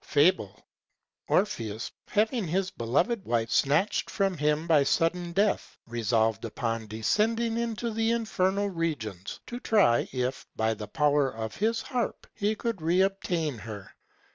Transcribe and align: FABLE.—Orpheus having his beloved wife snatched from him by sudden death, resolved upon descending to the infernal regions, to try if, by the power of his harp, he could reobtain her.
FABLE.—Orpheus 0.03 1.91
having 2.07 2.47
his 2.47 2.71
beloved 2.71 3.23
wife 3.23 3.51
snatched 3.51 4.09
from 4.09 4.35
him 4.35 4.65
by 4.65 4.83
sudden 4.83 5.31
death, 5.31 5.77
resolved 5.85 6.43
upon 6.43 6.87
descending 6.87 7.75
to 7.75 7.91
the 7.91 8.09
infernal 8.09 8.67
regions, 8.67 9.39
to 9.45 9.59
try 9.59 10.09
if, 10.11 10.47
by 10.55 10.73
the 10.73 10.87
power 10.87 11.29
of 11.29 11.55
his 11.57 11.81
harp, 11.83 12.25
he 12.33 12.55
could 12.55 12.77
reobtain 12.77 13.59
her. 13.59 13.91